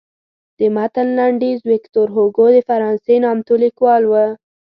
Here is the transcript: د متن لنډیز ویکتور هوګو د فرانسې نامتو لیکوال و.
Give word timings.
د 0.59 0.61
متن 0.75 1.07
لنډیز 1.19 1.59
ویکتور 1.71 2.07
هوګو 2.15 2.47
د 2.53 2.57
فرانسې 2.69 3.15
نامتو 3.23 3.53
لیکوال 3.63 4.03
و. 4.07 4.13